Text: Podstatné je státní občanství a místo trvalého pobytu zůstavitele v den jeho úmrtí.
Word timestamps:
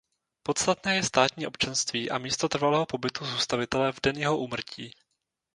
Podstatné 0.43 0.95
je 0.95 1.03
státní 1.03 1.47
občanství 1.47 2.11
a 2.11 2.17
místo 2.17 2.49
trvalého 2.49 2.85
pobytu 2.85 3.25
zůstavitele 3.25 3.91
v 3.91 3.99
den 4.03 4.17
jeho 4.17 4.37
úmrtí. 4.37 4.91